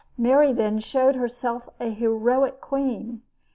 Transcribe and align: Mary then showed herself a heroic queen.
Mary 0.17 0.51
then 0.51 0.79
showed 0.79 1.13
herself 1.13 1.69
a 1.79 1.91
heroic 1.91 2.59
queen. 2.59 3.21